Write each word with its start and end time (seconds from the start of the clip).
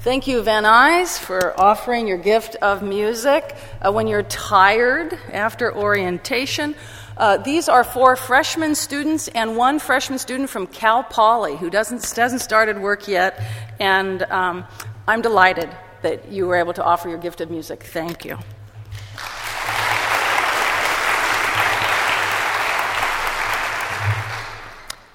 Thank 0.00 0.28
you, 0.28 0.42
Van 0.42 0.62
Nuys, 0.62 1.18
for 1.18 1.58
offering 1.60 2.06
your 2.06 2.18
gift 2.18 2.54
of 2.62 2.80
music 2.80 3.56
uh, 3.82 3.90
when 3.90 4.06
you're 4.06 4.22
tired 4.22 5.18
after 5.32 5.74
orientation. 5.74 6.76
Uh, 7.16 7.38
these 7.38 7.68
are 7.68 7.82
four 7.82 8.14
freshman 8.14 8.76
students 8.76 9.26
and 9.28 9.56
one 9.56 9.80
freshman 9.80 10.18
student 10.20 10.48
from 10.48 10.68
Cal 10.68 11.02
Poly 11.02 11.56
who 11.56 11.70
doesn't, 11.70 12.08
hasn't 12.14 12.40
started 12.40 12.80
work 12.80 13.08
yet. 13.08 13.42
And 13.80 14.22
um, 14.24 14.64
I'm 15.08 15.22
delighted 15.22 15.70
that 16.02 16.30
you 16.30 16.46
were 16.46 16.56
able 16.56 16.74
to 16.74 16.84
offer 16.84 17.08
your 17.08 17.18
gift 17.18 17.40
of 17.40 17.50
music. 17.50 17.82
Thank 17.82 18.24
you. 18.24 18.38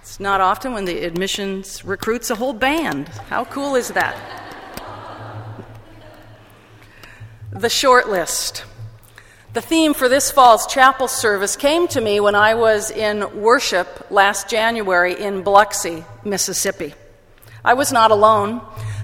It's 0.01 0.19
not 0.19 0.41
often 0.41 0.73
when 0.73 0.83
the 0.83 1.05
admissions 1.05 1.85
recruits 1.85 2.29
a 2.29 2.35
whole 2.35 2.53
band. 2.53 3.07
How 3.07 3.45
cool 3.45 3.75
is 3.75 3.89
that? 3.89 4.40
The 7.61 7.69
short 7.69 8.09
list. 8.09 8.65
The 9.53 9.61
theme 9.61 9.93
for 9.93 10.09
this 10.09 10.31
fall's 10.31 10.65
chapel 10.65 11.07
service 11.07 11.55
came 11.55 11.87
to 11.89 12.01
me 12.01 12.19
when 12.19 12.33
I 12.33 12.55
was 12.55 12.89
in 12.89 13.39
worship 13.39 14.07
last 14.09 14.49
January 14.49 15.13
in 15.13 15.43
Biloxi, 15.43 16.03
Mississippi. 16.25 16.95
I 17.63 17.75
was 17.75 17.91
not 17.91 18.09
alone. 18.09 18.61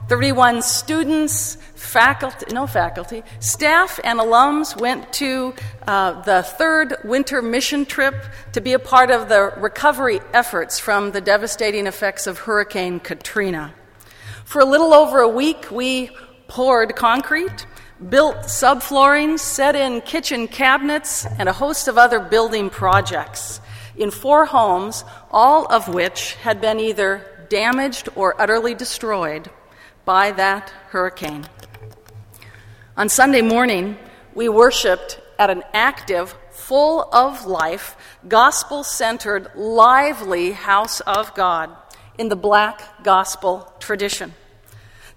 31 0.10 0.64
students, 0.64 1.60
faculty, 1.76 2.48
no 2.52 2.66
faculty, 2.66 3.22
staff, 3.40 4.00
and 4.04 4.20
alums 4.20 4.76
went 4.76 5.14
to 5.14 5.54
uh, 5.86 6.20
the 6.24 6.42
third 6.42 6.96
winter 7.04 7.44
mission 7.44 7.86
trip 7.86 8.16
to 8.54 8.60
be 8.60 8.74
a 8.74 8.80
part 8.80 9.12
of 9.12 9.30
the 9.30 9.54
recovery 9.58 10.20
efforts 10.34 10.80
from 10.80 11.12
the 11.12 11.22
devastating 11.22 11.86
effects 11.86 12.26
of 12.26 12.40
Hurricane 12.40 13.00
Katrina. 13.02 13.76
For 14.46 14.64
a 14.64 14.66
little 14.66 14.96
over 14.96 15.20
a 15.20 15.30
week, 15.30 15.70
we 15.70 16.10
poured 16.48 16.96
concrete 16.96 17.68
built 18.10 18.38
subflooring, 18.38 19.40
set 19.40 19.76
in 19.76 20.02
kitchen 20.02 20.48
cabinets, 20.48 21.26
and 21.26 21.50
a 21.50 21.54
host 21.54 21.88
of 21.88 21.98
other 21.98 22.20
building 22.20 22.70
projects 22.70 23.60
in 23.98 24.12
four 24.12 24.46
homes, 24.46 25.04
all 25.32 25.66
of 25.72 25.88
which 25.88 26.36
had 26.36 26.62
been 26.62 26.80
either 26.80 27.26
damaged 27.50 28.10
or 28.16 28.40
utterly 28.40 28.76
destroyed 28.76 29.50
by 30.06 30.32
that 30.32 30.70
hurricane. 30.90 31.46
On 32.96 33.10
Sunday 33.10 33.42
morning, 33.42 33.98
we 34.34 34.50
worshiped 34.50 35.20
at 35.40 35.50
an 35.50 35.64
active, 35.74 36.36
full 36.52 37.10
of 37.12 37.46
life, 37.46 37.96
gospel 38.28 38.84
centered, 38.84 39.52
lively 39.56 40.52
house 40.52 41.00
of 41.02 41.34
God 41.36 41.70
in 42.18 42.30
the 42.30 42.36
black 42.36 43.04
gospel 43.04 43.72
tradition. 43.80 44.34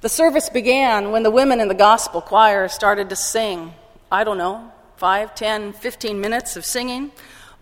The 0.01 0.09
service 0.09 0.49
began 0.49 1.13
when 1.13 1.25
the 1.25 1.31
women 1.31 1.61
in 1.61 1.69
the 1.69 1.75
gospel 1.75 2.23
choir 2.23 2.69
started 2.69 3.11
to 3.11 3.17
sing. 3.17 3.75
I 4.11 4.25
don't 4.25 4.39
know, 4.39 4.73
five, 4.97 5.35
ten, 5.35 5.75
fifteen 5.75 6.23
minutes 6.23 6.57
of 6.57 6.65
singing. 6.65 7.13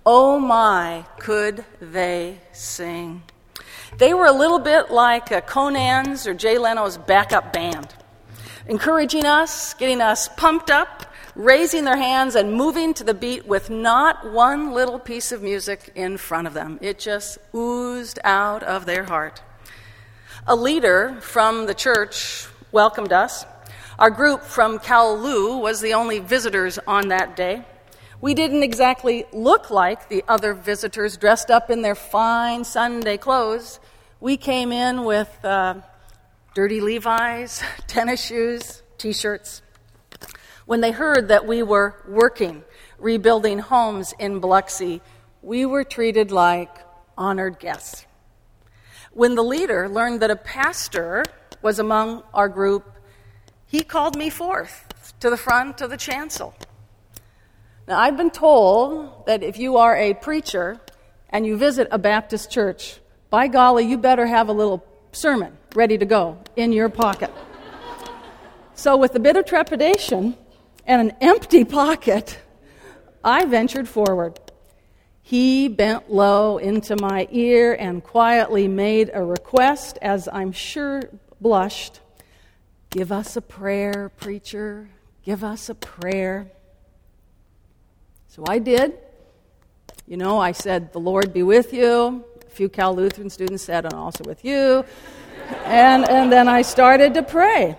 Oh 0.07 0.39
my, 0.39 1.05
could 1.19 1.65
they 1.81 2.39
sing? 2.53 3.25
They 3.97 4.15
were 4.15 4.27
a 4.27 4.33
little 4.33 4.61
bit 4.61 4.93
like 4.93 5.49
Conan's 5.49 6.29
or 6.29 6.35
Jay 6.35 6.59
Leno's 6.59 6.97
backup 6.97 7.53
band, 7.53 7.93
encouraging 8.69 9.27
us, 9.27 9.75
getting 9.75 10.01
us 10.01 10.29
pumped 10.29 10.71
up, 10.71 11.13
raising 11.35 11.83
their 11.83 11.97
hands, 11.97 12.37
and 12.37 12.55
moving 12.55 12.95
to 12.95 13.03
the 13.03 13.15
beat 13.15 13.49
with 13.49 13.69
not 13.69 14.31
one 14.31 14.73
little 14.73 15.01
piece 15.01 15.33
of 15.33 15.43
music 15.43 15.91
in 15.97 16.17
front 16.17 16.47
of 16.47 16.55
them. 16.55 16.79
It 16.81 17.01
just 17.01 17.39
oozed 17.53 18.21
out 18.23 18.63
of 18.63 18.87
their 18.87 19.03
heart. 19.03 19.43
A 20.47 20.57
leader 20.57 21.19
from 21.21 21.67
the 21.67 21.75
church 21.75 22.47
welcomed 22.73 23.13
us. 23.13 23.45
Our 23.99 24.11
group 24.11 24.43
from 24.43 24.79
Kowloon 24.79 25.61
was 25.61 25.81
the 25.81 25.95
only 25.95 26.21
visitors 26.21 26.79
on 26.87 27.09
that 27.09 27.37
day. 27.37 27.65
We 28.21 28.35
didn't 28.35 28.65
exactly 28.65 29.27
look 29.33 29.71
like 29.71 30.09
the 30.09 30.25
other 30.27 30.53
visitors 30.53 31.17
dressed 31.17 31.51
up 31.51 31.71
in 31.71 31.83
their 31.83 31.95
fine 31.95 32.65
Sunday 32.65 33.17
clothes. 33.17 33.79
We 34.21 34.37
came 34.37 34.73
in 34.73 35.05
with 35.05 35.33
uh, 35.45 35.75
dirty 36.55 36.81
Levi's, 36.81 37.63
tennis 37.87 38.25
shoes, 38.25 38.83
t 38.99 39.13
shirts. 39.13 39.63
When 40.67 40.81
they 40.81 40.91
heard 40.91 41.29
that 41.29 41.47
we 41.47 41.63
were 41.63 41.95
working, 42.09 42.65
rebuilding 42.99 43.61
homes 43.61 44.13
in 44.19 44.41
Biloxi, 44.41 45.01
we 45.43 45.65
were 45.65 45.85
treated 45.85 46.33
like 46.33 46.77
honored 47.17 47.61
guests. 47.61 48.05
When 49.19 49.35
the 49.35 49.43
leader 49.43 49.89
learned 49.89 50.21
that 50.21 50.31
a 50.31 50.37
pastor 50.37 51.25
was 51.61 51.81
among 51.81 52.23
our 52.33 52.49
group, 52.49 52.89
he 53.67 53.83
called 53.83 54.17
me 54.17 54.31
forth 54.31 54.87
to 55.19 55.29
the 55.29 55.37
front 55.37 55.81
of 55.81 55.91
the 55.91 55.97
chancel. 55.97 56.55
Now, 57.89 57.99
I've 57.99 58.17
been 58.17 58.31
told 58.31 59.27
that 59.27 59.43
if 59.43 59.59
you 59.59 59.77
are 59.77 59.97
a 59.97 60.15
preacher 60.15 60.79
and 61.31 61.45
you 61.45 61.57
visit 61.57 61.89
a 61.91 61.99
Baptist 61.99 62.53
church, 62.53 63.01
by 63.29 63.49
golly, 63.49 63.87
you 63.87 63.99
better 63.99 64.25
have 64.25 64.49
a 64.49 64.53
little 64.53 64.87
sermon 65.11 65.59
ready 65.75 65.99
to 65.99 66.07
go 66.07 66.39
in 66.55 66.71
your 66.71 66.89
pocket. 66.89 67.33
so, 68.75 68.97
with 68.97 69.17
a 69.17 69.21
bit 69.21 69.35
of 69.35 69.47
trepidation 69.47 70.37
and 70.87 71.11
an 71.11 71.17
empty 71.21 71.65
pocket, 71.65 72.39
I 73.25 73.47
ventured 73.47 73.89
forward. 73.89 74.39
He 75.29 75.69
bent 75.69 76.11
low 76.11 76.57
into 76.57 76.97
my 76.97 77.29
ear 77.31 77.77
and 77.79 78.03
quietly 78.03 78.67
made 78.67 79.11
a 79.13 79.23
request, 79.23 79.99
as 80.01 80.27
I'm 80.33 80.53
sure 80.53 81.03
blushed 81.39 82.01
Give 82.89 83.13
us 83.13 83.37
a 83.37 83.43
prayer, 83.43 84.11
preacher. 84.17 84.89
Give 85.23 85.45
us 85.45 85.69
a 85.69 85.75
prayer. 85.75 86.51
So 88.29 88.43
I 88.49 88.59
did. 88.59 88.95
You 90.07 90.17
know, 90.17 90.39
I 90.39 90.53
said, 90.53 90.95
The 90.95 90.99
Lord 90.99 91.35
be 91.35 91.43
with 91.43 91.75
you. 91.75 92.25
A 92.47 92.51
few 92.51 92.71
Cal 92.71 92.97
Lutheran 92.97 93.29
students 93.29 93.65
said, 93.65 93.85
And 93.85 93.93
also 93.93 94.25
with 94.25 94.47
you. 94.47 94.83
and, 95.67 96.09
and 96.09 96.33
then 96.33 96.49
I 96.49 96.63
started 96.63 97.13
to 97.13 97.23
pray. 97.23 97.77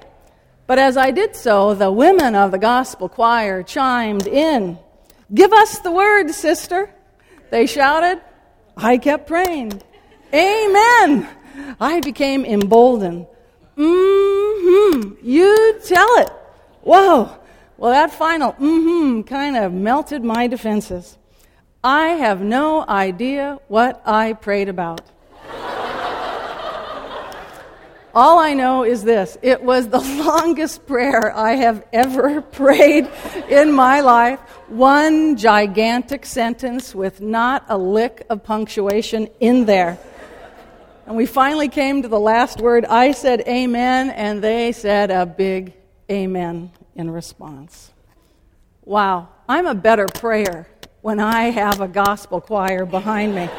But 0.68 0.78
as 0.78 0.98
I 0.98 1.10
did 1.10 1.36
so, 1.36 1.74
the 1.74 1.92
women 1.92 2.36
of 2.36 2.52
the 2.52 2.60
gospel 2.60 3.10
choir 3.10 3.64
chimed 3.64 4.28
in 4.28 4.78
Give 5.34 5.52
us 5.52 5.80
the 5.80 5.92
word, 5.92 6.30
sister. 6.30 6.94
They 7.50 7.66
shouted. 7.66 8.22
I 8.78 8.98
kept 8.98 9.28
praying. 9.28 9.82
Amen. 10.34 11.28
I 11.80 12.00
became 12.02 12.46
emboldened. 12.46 13.28
Mm-hmm. 13.78 15.16
You 15.28 15.80
tell 15.86 16.18
it. 16.18 16.30
Whoa. 16.82 17.36
Well, 17.78 17.92
that 17.92 18.12
final 18.12 18.54
mm-hmm 18.54 19.22
kind 19.24 19.56
of 19.56 19.74
melted 19.74 20.24
my 20.24 20.48
defenses. 20.48 21.18
I 21.84 22.10
have 22.10 22.42
no 22.42 22.86
idea 22.86 23.60
what 23.70 24.02
I 24.06 24.34
prayed 24.34 24.68
about. 24.68 25.02
All 28.14 28.40
I 28.40 28.54
know 28.54 28.84
is 28.84 29.04
this 29.04 29.38
it 29.42 29.62
was 29.62 29.88
the 29.88 30.00
longest 30.26 30.86
prayer 30.88 31.36
I 31.36 31.54
have 31.54 31.86
ever 31.94 32.42
prayed 32.60 33.08
in 33.50 33.72
my 33.72 34.02
life. 34.02 34.40
One 34.70 35.36
gigantic 35.36 36.28
sentence 36.28 36.94
with 36.94 37.22
not 37.22 37.66
a 37.70 37.78
lick 37.78 38.24
of 38.30 38.44
punctuation 38.44 39.28
in 39.40 39.66
there. 39.66 39.98
And 41.08 41.18
we 41.18 41.26
finally 41.26 41.70
came 41.70 42.04
to 42.04 42.08
the 42.08 42.20
last 42.20 42.62
word. 42.62 42.86
I 42.86 43.14
said 43.14 43.42
amen, 43.48 44.12
and 44.12 44.44
they 44.44 44.72
said 44.72 45.10
a 45.10 45.26
big 45.26 45.74
amen 46.12 46.72
in 46.94 47.10
response. 47.10 47.92
Wow, 48.86 49.30
I'm 49.48 49.66
a 49.66 49.74
better 49.74 50.06
prayer 50.06 50.68
when 51.02 51.20
I 51.20 51.46
have 51.46 51.82
a 51.82 51.88
gospel 51.88 52.40
choir 52.40 52.86
behind 52.86 53.34
me. 53.34 53.50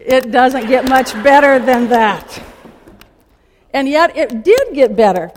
It 0.00 0.32
doesn't 0.32 0.66
get 0.66 0.88
much 0.88 1.12
better 1.22 1.60
than 1.60 1.90
that. 1.90 2.42
And 3.72 3.88
yet 3.88 4.16
it 4.16 4.42
did 4.42 4.74
get 4.74 4.96
better. 4.96 5.30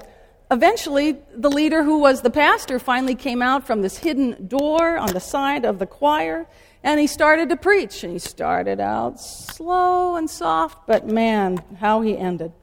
Eventually, 0.51 1.17
the 1.33 1.49
leader, 1.49 1.83
who 1.83 1.97
was 1.99 2.21
the 2.21 2.29
pastor, 2.29 2.77
finally 2.77 3.15
came 3.15 3.41
out 3.41 3.65
from 3.65 3.81
this 3.81 3.97
hidden 3.97 4.47
door 4.47 4.97
on 4.97 5.11
the 5.13 5.19
side 5.19 5.65
of 5.65 5.79
the 5.79 5.87
choir 5.87 6.45
and 6.83 6.99
he 6.99 7.07
started 7.07 7.49
to 7.49 7.57
preach. 7.57 8.03
And 8.03 8.13
he 8.13 8.19
started 8.19 8.79
out 8.79 9.19
slow 9.19 10.15
and 10.15 10.29
soft, 10.29 10.85
but 10.85 11.07
man, 11.07 11.63
how 11.79 12.01
he 12.01 12.15
ended. 12.15 12.53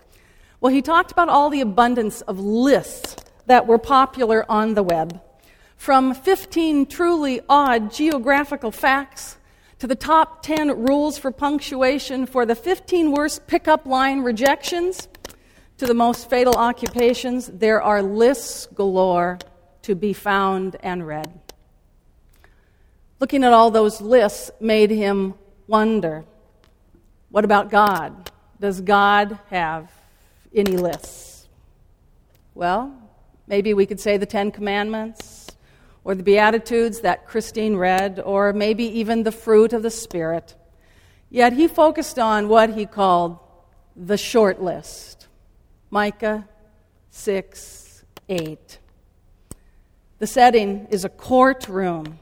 Well, 0.60 0.72
he 0.72 0.80
talked 0.80 1.10
about 1.10 1.28
all 1.28 1.50
the 1.50 1.60
abundance 1.60 2.20
of 2.22 2.38
lists 2.38 3.16
that 3.46 3.66
were 3.66 3.78
popular 3.78 4.46
on 4.48 4.74
the 4.74 4.84
web. 4.84 5.20
From 5.76 6.14
15 6.14 6.86
truly 6.86 7.40
odd 7.48 7.92
geographical 7.92 8.70
facts 8.70 9.38
to 9.80 9.88
the 9.88 9.96
top 9.96 10.44
10 10.44 10.86
rules 10.86 11.18
for 11.18 11.32
punctuation 11.32 12.26
for 12.26 12.46
the 12.46 12.54
15 12.54 13.10
worst 13.10 13.48
pickup 13.48 13.84
line 13.84 14.20
rejections 14.20 15.08
to 15.78 15.86
the 15.86 15.94
most 15.94 16.30
fatal 16.30 16.54
occupations, 16.54 17.46
there 17.48 17.82
are 17.82 18.02
lists 18.02 18.66
galore 18.74 19.38
to 19.82 19.94
be 19.94 20.12
found 20.12 20.76
and 20.80 21.06
read. 21.06 21.40
Looking 23.20 23.44
at 23.44 23.52
all 23.52 23.70
those 23.70 24.00
lists 24.00 24.50
made 24.60 24.90
him 24.90 25.34
wonder 25.66 26.24
what 27.30 27.44
about 27.44 27.70
God? 27.70 28.30
Does 28.60 28.82
God 28.82 29.38
have 29.48 29.90
any 30.54 30.76
lists? 30.76 31.48
Well, 32.54 32.94
maybe 33.46 33.72
we 33.72 33.86
could 33.86 33.98
say 33.98 34.18
the 34.18 34.26
Ten 34.26 34.50
Commandments, 34.50 35.48
or 36.04 36.14
the 36.14 36.22
Beatitudes 36.22 37.00
that 37.00 37.26
Christine 37.26 37.76
read, 37.76 38.20
or 38.22 38.52
maybe 38.52 38.84
even 38.98 39.22
the 39.22 39.32
fruit 39.32 39.72
of 39.72 39.82
the 39.82 39.90
Spirit. 39.90 40.54
Yet 41.30 41.54
he 41.54 41.68
focused 41.68 42.18
on 42.18 42.48
what 42.48 42.74
he 42.74 42.84
called 42.84 43.38
the 43.96 44.18
short 44.18 44.62
list 44.62 45.28
Micah 45.92 46.48
6 47.10 48.04
8. 48.26 48.78
The 50.20 50.26
setting 50.26 50.86
is 50.90 51.04
a 51.04 51.10
courtroom. 51.10 52.18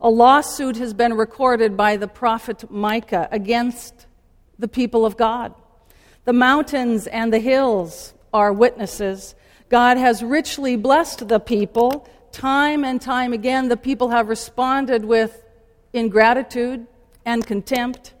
A 0.00 0.08
lawsuit 0.08 0.76
has 0.76 0.94
been 0.94 1.14
recorded 1.14 1.76
by 1.76 1.96
the 1.96 2.06
prophet 2.06 2.70
Micah 2.70 3.28
against 3.32 4.06
the 4.60 4.68
people 4.68 5.04
of 5.04 5.16
God. 5.16 5.52
The 6.24 6.32
mountains 6.32 7.08
and 7.08 7.32
the 7.32 7.40
hills 7.40 8.14
are 8.32 8.52
witnesses. 8.52 9.34
God 9.70 9.96
has 9.96 10.22
richly 10.22 10.76
blessed 10.76 11.26
the 11.26 11.40
people. 11.40 12.08
Time 12.30 12.84
and 12.84 13.02
time 13.02 13.32
again, 13.32 13.68
the 13.68 13.76
people 13.76 14.10
have 14.10 14.28
responded 14.28 15.04
with 15.04 15.42
ingratitude 15.92 16.86
and 17.24 17.44
contempt, 17.44 18.14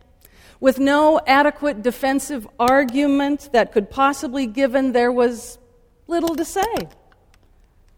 with 0.60 0.78
no 0.78 1.18
adequate 1.26 1.82
defensive 1.82 2.46
argument 2.58 3.48
that 3.52 3.72
could 3.72 3.90
possibly 3.90 4.46
given, 4.46 4.92
there 4.92 5.10
was 5.10 5.58
little 6.06 6.36
to 6.36 6.44
say. 6.44 6.88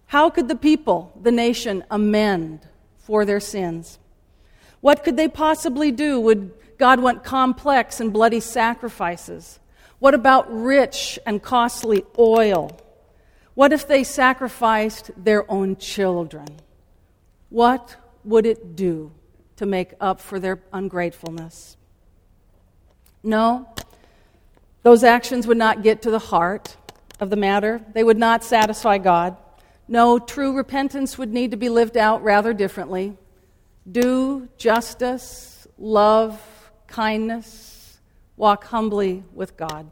How 0.06 0.30
could 0.30 0.48
the 0.48 0.56
people, 0.56 1.12
the 1.20 1.32
nation, 1.32 1.84
amend 1.90 2.68
for 2.98 3.24
their 3.24 3.40
sins? 3.40 3.98
What 4.80 5.02
could 5.02 5.16
they 5.16 5.28
possibly 5.28 5.90
do? 5.90 6.20
Would 6.20 6.52
God 6.78 7.00
want 7.00 7.24
complex 7.24 7.98
and 7.98 8.12
bloody 8.12 8.40
sacrifices? 8.40 9.58
What 9.98 10.14
about 10.14 10.52
rich 10.52 11.18
and 11.26 11.42
costly 11.42 12.04
oil? 12.18 12.78
What 13.54 13.72
if 13.72 13.86
they 13.86 14.04
sacrificed 14.04 15.10
their 15.16 15.50
own 15.50 15.76
children? 15.76 16.46
What 17.50 17.96
would 18.24 18.46
it 18.46 18.76
do 18.76 19.12
to 19.56 19.66
make 19.66 19.92
up 20.00 20.20
for 20.20 20.40
their 20.40 20.60
ungratefulness? 20.72 21.76
No, 23.22 23.68
those 24.82 25.04
actions 25.04 25.46
would 25.46 25.58
not 25.58 25.82
get 25.82 26.02
to 26.02 26.10
the 26.10 26.18
heart 26.18 26.76
of 27.20 27.30
the 27.30 27.36
matter. 27.36 27.80
They 27.92 28.02
would 28.02 28.18
not 28.18 28.42
satisfy 28.42 28.98
God. 28.98 29.36
No, 29.86 30.18
true 30.18 30.56
repentance 30.56 31.18
would 31.18 31.32
need 31.32 31.52
to 31.52 31.56
be 31.56 31.68
lived 31.68 31.96
out 31.96 32.22
rather 32.22 32.52
differently. 32.52 33.16
Do 33.90 34.48
justice, 34.56 35.66
love, 35.78 36.40
kindness, 36.86 38.00
walk 38.36 38.64
humbly 38.64 39.22
with 39.34 39.56
God. 39.56 39.90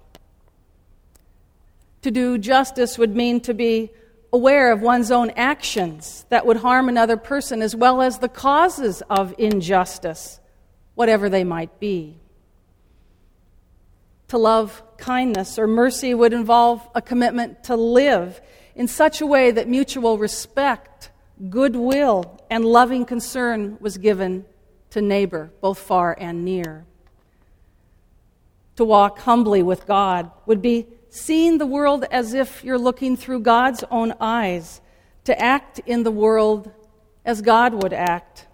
To 2.03 2.11
do 2.11 2.39
justice 2.39 2.99
would 2.99 3.15
mean 3.15 3.41
to 3.43 3.55
be 3.55 3.91
aware 4.33 4.73
of 4.73 4.81
one's 4.81 5.11
own 5.11 5.31
actions 5.31 6.25
that 6.31 6.47
would 6.47 6.59
harm 6.59 6.89
another 6.89 7.17
person 7.17 7.63
as 7.63 7.75
well 7.75 8.01
as 8.01 8.19
the 8.19 8.29
causes 8.29 9.03
of 9.11 9.35
injustice, 9.39 10.41
whatever 10.95 11.29
they 11.29 11.45
might 11.45 11.79
be. 11.81 12.20
To 14.31 14.39
love 14.39 14.83
kindness 14.97 15.59
or 15.59 15.69
mercy 15.69 16.15
would 16.15 16.33
involve 16.33 16.87
a 16.95 17.03
commitment 17.03 17.63
to 17.65 17.77
live 17.77 18.41
in 18.75 18.89
such 18.89 19.21
a 19.21 19.27
way 19.27 19.53
that 19.53 19.69
mutual 19.69 20.19
respect, 20.19 21.11
goodwill, 21.49 22.41
and 22.51 22.65
loving 22.65 23.05
concern 23.05 23.77
was 23.81 23.99
given 23.99 24.45
to 24.91 25.01
neighbor, 25.01 25.53
both 25.61 25.79
far 25.79 26.17
and 26.19 26.45
near 26.45 26.87
to 28.81 28.85
walk 28.87 29.19
humbly 29.19 29.63
with 29.63 29.87
God 29.87 30.31
would 30.47 30.63
be 30.63 30.87
seeing 31.11 31.59
the 31.59 31.67
world 31.67 32.07
as 32.11 32.33
if 32.33 32.65
you're 32.65 32.79
looking 32.79 33.15
through 33.15 33.41
God's 33.41 33.85
own 33.91 34.15
eyes, 34.19 34.81
to 35.25 35.39
act 35.39 35.81
in 35.85 36.03
the 36.03 36.11
world 36.11 36.73
as 37.23 37.43
God 37.43 37.83
would 37.83 37.93
act. 37.93 38.47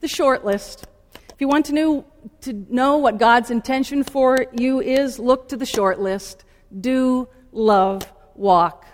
The 0.00 0.06
short 0.06 0.44
list. 0.44 0.84
If 1.14 1.40
you 1.40 1.48
want 1.48 1.64
to 1.64 1.72
know, 1.72 2.04
to 2.42 2.52
know 2.68 2.96
what 2.98 3.18
God's 3.18 3.50
intention 3.50 4.02
for 4.02 4.46
you 4.52 4.80
is, 4.80 5.18
look 5.18 5.48
to 5.48 5.56
the 5.56 5.66
short 5.66 6.00
list. 6.00 6.44
Do, 6.80 7.28
love, 7.52 8.10
walk. 8.34 8.86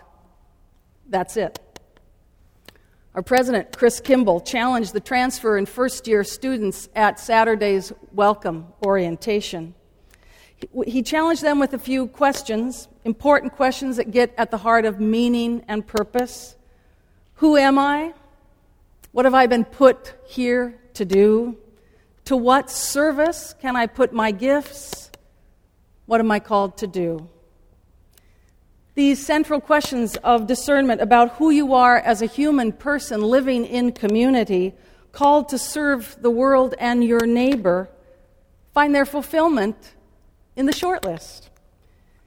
That's 1.08 1.36
it. 1.36 1.58
Our 3.14 3.22
president, 3.22 3.76
Chris 3.76 4.00
Kimball, 4.00 4.40
challenged 4.40 4.92
the 4.94 5.00
transfer 5.00 5.56
and 5.56 5.68
first 5.68 6.08
year 6.08 6.24
students 6.24 6.88
at 6.94 7.20
Saturday's 7.20 7.92
welcome 8.12 8.66
orientation 8.84 9.74
he 10.86 11.02
challenged 11.02 11.42
them 11.42 11.58
with 11.58 11.74
a 11.74 11.78
few 11.78 12.06
questions, 12.06 12.88
important 13.04 13.54
questions 13.54 13.96
that 13.96 14.10
get 14.10 14.34
at 14.36 14.50
the 14.50 14.58
heart 14.58 14.84
of 14.84 15.00
meaning 15.00 15.64
and 15.68 15.86
purpose. 15.86 16.56
Who 17.36 17.56
am 17.56 17.78
I? 17.78 18.14
What 19.12 19.24
have 19.24 19.34
I 19.34 19.46
been 19.46 19.64
put 19.64 20.14
here 20.24 20.78
to 20.94 21.04
do? 21.04 21.56
To 22.26 22.36
what 22.36 22.70
service 22.70 23.54
can 23.60 23.76
I 23.76 23.86
put 23.86 24.12
my 24.12 24.30
gifts? 24.30 25.10
What 26.06 26.20
am 26.20 26.30
I 26.30 26.40
called 26.40 26.78
to 26.78 26.86
do? 26.86 27.28
These 28.94 29.24
central 29.24 29.60
questions 29.60 30.16
of 30.16 30.46
discernment 30.46 31.00
about 31.00 31.36
who 31.36 31.50
you 31.50 31.72
are 31.74 31.98
as 31.98 32.20
a 32.20 32.26
human 32.26 32.72
person 32.72 33.22
living 33.22 33.64
in 33.64 33.92
community, 33.92 34.74
called 35.12 35.48
to 35.50 35.58
serve 35.58 36.16
the 36.20 36.30
world 36.30 36.74
and 36.78 37.02
your 37.02 37.26
neighbor, 37.26 37.88
find 38.74 38.94
their 38.94 39.06
fulfillment 39.06 39.94
in 40.56 40.66
the 40.66 40.72
short 40.72 41.04
list. 41.04 41.50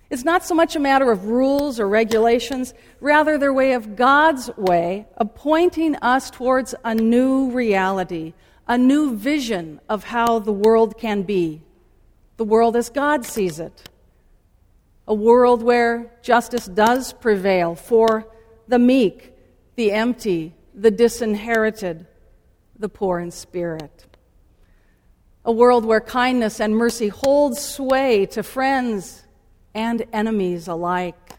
It's 0.09 0.23
not 0.23 0.45
so 0.45 0.53
much 0.53 0.75
a 0.75 0.79
matter 0.79 1.11
of 1.11 1.25
rules 1.25 1.79
or 1.79 1.87
regulations, 1.87 2.73
rather, 2.99 3.37
their 3.37 3.53
way 3.53 3.73
of 3.73 3.95
God's 3.95 4.55
way 4.55 5.07
of 5.17 5.33
pointing 5.35 5.95
us 5.97 6.29
towards 6.29 6.75
a 6.83 6.93
new 6.93 7.51
reality, 7.51 8.33
a 8.67 8.77
new 8.77 9.15
vision 9.15 9.79
of 9.87 10.05
how 10.05 10.39
the 10.39 10.51
world 10.51 10.97
can 10.97 11.21
be, 11.21 11.61
the 12.37 12.43
world 12.43 12.75
as 12.75 12.89
God 12.89 13.25
sees 13.25 13.59
it. 13.59 13.89
A 15.07 15.13
world 15.13 15.61
where 15.61 16.11
justice 16.23 16.65
does 16.65 17.13
prevail 17.13 17.75
for 17.75 18.27
the 18.67 18.79
meek, 18.79 19.33
the 19.75 19.91
empty, 19.91 20.53
the 20.73 20.89
disinherited, 20.89 22.07
the 22.77 22.89
poor 22.89 23.19
in 23.19 23.29
spirit. 23.29 24.05
A 25.45 25.51
world 25.51 25.85
where 25.85 26.01
kindness 26.01 26.59
and 26.59 26.75
mercy 26.75 27.07
hold 27.07 27.55
sway 27.57 28.25
to 28.27 28.41
friends 28.41 29.23
and 29.75 30.03
enemies 30.11 30.67
alike, 30.67 31.33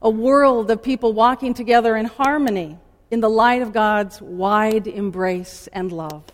a 0.00 0.10
world 0.10 0.70
of 0.70 0.82
people 0.82 1.12
walking 1.12 1.52
together 1.52 1.96
in 1.96 2.06
harmony 2.06 2.78
in 3.10 3.20
the 3.20 3.30
light 3.30 3.62
of 3.62 3.72
God's 3.72 4.20
wide 4.20 4.86
embrace 4.86 5.68
and 5.72 5.92
love. 5.92 6.24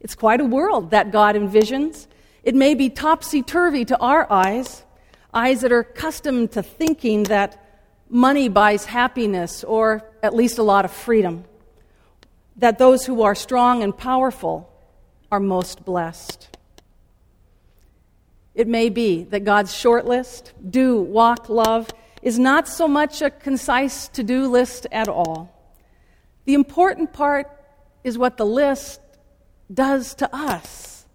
It's 0.00 0.14
quite 0.14 0.40
a 0.40 0.44
world 0.44 0.90
that 0.90 1.10
God 1.10 1.34
envisions. 1.34 2.06
It 2.42 2.54
may 2.54 2.74
be 2.74 2.88
topsy 2.88 3.42
turvy 3.42 3.84
to 3.86 3.98
our 3.98 4.30
eyes, 4.30 4.84
eyes 5.32 5.60
that 5.60 5.72
are 5.72 5.80
accustomed 5.80 6.52
to 6.52 6.62
thinking 6.62 7.24
that 7.24 7.64
money 8.08 8.48
buys 8.48 8.84
happiness 8.84 9.64
or 9.64 10.04
at 10.22 10.34
least 10.34 10.58
a 10.58 10.62
lot 10.62 10.84
of 10.84 10.90
freedom, 10.90 11.44
that 12.56 12.78
those 12.78 13.06
who 13.06 13.22
are 13.22 13.34
strong 13.34 13.82
and 13.82 13.96
powerful 13.96 14.72
are 15.30 15.40
most 15.40 15.84
blessed. 15.84 16.48
It 18.54 18.66
may 18.66 18.88
be 18.88 19.24
that 19.24 19.44
God's 19.44 19.72
short 19.72 20.04
list, 20.04 20.52
do, 20.68 21.00
walk, 21.00 21.48
love, 21.48 21.88
is 22.22 22.38
not 22.38 22.68
so 22.68 22.88
much 22.88 23.22
a 23.22 23.30
concise 23.30 24.08
to 24.08 24.22
do 24.22 24.48
list 24.48 24.86
at 24.90 25.08
all. 25.08 25.54
The 26.44 26.54
important 26.54 27.12
part 27.12 27.50
is 28.04 28.18
what 28.18 28.36
the 28.36 28.46
list 28.46 29.00
does 29.72 30.14
to 30.14 30.34
us, 30.34 31.06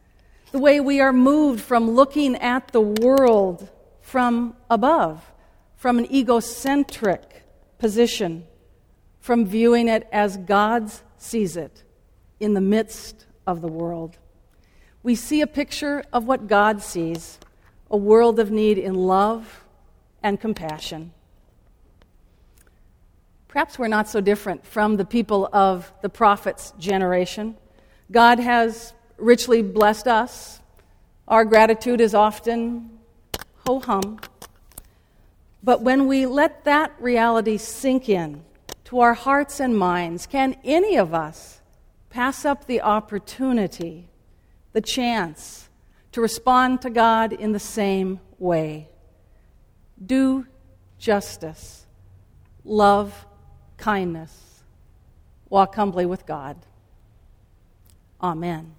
the 0.51 0.59
way 0.59 0.79
we 0.79 1.01
are 1.01 1.13
moved 1.13 1.61
from 1.61 1.89
looking 1.89 2.35
at 2.35 2.67
the 2.69 2.81
world 2.81 3.69
from 4.01 4.55
above, 4.69 5.31
from 5.75 5.97
an 5.97 6.13
egocentric 6.13 7.43
position, 7.79 8.45
from 9.19 9.45
viewing 9.45 9.87
it 9.87 10.07
as 10.11 10.37
God 10.37 10.91
sees 11.17 11.57
it 11.57 11.83
in 12.39 12.53
the 12.53 12.61
midst 12.61 13.25
of 13.47 13.61
the 13.61 13.67
world. 13.67 14.17
We 15.01 15.15
see 15.15 15.41
a 15.41 15.47
picture 15.47 16.03
of 16.13 16.25
what 16.25 16.47
God 16.47 16.81
sees 16.81 17.39
a 17.89 17.97
world 17.97 18.39
of 18.39 18.51
need 18.51 18.77
in 18.77 18.93
love 18.93 19.62
and 20.23 20.39
compassion. 20.39 21.11
Perhaps 23.47 23.77
we're 23.77 23.87
not 23.87 24.07
so 24.09 24.19
different 24.19 24.65
from 24.65 24.97
the 24.97 25.05
people 25.05 25.47
of 25.53 25.93
the 26.01 26.09
prophet's 26.09 26.71
generation. 26.79 27.55
God 28.09 28.39
has 28.39 28.93
richly 29.17 29.61
blessed 29.61 30.07
us. 30.07 30.59
Our 31.27 31.45
gratitude 31.45 32.01
is 32.01 32.15
often 32.15 32.89
ho 33.67 33.79
hum. 33.79 34.19
But 35.61 35.81
when 35.81 36.07
we 36.07 36.25
let 36.25 36.65
that 36.65 36.93
reality 36.99 37.57
sink 37.57 38.09
in 38.09 38.43
to 38.85 38.99
our 38.99 39.13
hearts 39.13 39.59
and 39.59 39.77
minds, 39.77 40.25
can 40.25 40.57
any 40.63 40.97
of 40.97 41.13
us 41.13 41.61
pass 42.09 42.45
up 42.45 42.65
the 42.65 42.81
opportunity, 42.81 44.09
the 44.73 44.81
chance 44.81 45.69
to 46.11 46.21
respond 46.21 46.81
to 46.81 46.89
God 46.89 47.33
in 47.33 47.53
the 47.53 47.59
same 47.59 48.19
way. 48.37 48.89
Do 50.03 50.47
justice, 50.97 51.85
love, 52.63 53.25
kindness. 53.77 54.63
Walk 55.49 55.75
humbly 55.75 56.05
with 56.05 56.25
God. 56.25 56.57
Amen. 58.21 58.75